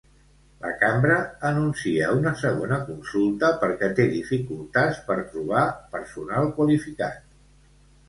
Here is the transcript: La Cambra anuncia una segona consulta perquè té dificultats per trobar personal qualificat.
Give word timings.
La 0.61 0.69
Cambra 0.83 1.17
anuncia 1.49 2.07
una 2.21 2.33
segona 2.45 2.81
consulta 2.89 3.53
perquè 3.67 3.93
té 4.01 4.09
dificultats 4.17 5.01
per 5.13 5.21
trobar 5.31 5.65
personal 5.97 6.55
qualificat. 6.61 7.27